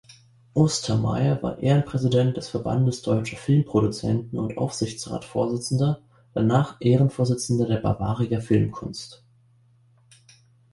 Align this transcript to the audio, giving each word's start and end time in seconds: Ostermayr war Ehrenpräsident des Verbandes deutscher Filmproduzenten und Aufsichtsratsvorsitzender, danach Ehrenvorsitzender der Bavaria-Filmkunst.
Ostermayr 0.55 1.43
war 1.43 1.59
Ehrenpräsident 1.59 2.35
des 2.35 2.49
Verbandes 2.49 3.03
deutscher 3.03 3.37
Filmproduzenten 3.37 4.39
und 4.39 4.57
Aufsichtsratsvorsitzender, 4.57 6.01
danach 6.33 6.77
Ehrenvorsitzender 6.79 7.67
der 7.67 7.77
Bavaria-Filmkunst. 7.81 9.23